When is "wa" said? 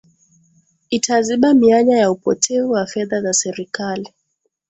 2.71-2.85